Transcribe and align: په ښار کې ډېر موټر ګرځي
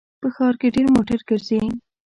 په 0.21 0.27
ښار 0.35 0.53
کې 0.59 0.67
ډېر 0.75 0.87
موټر 0.95 1.19
ګرځي 1.29 1.59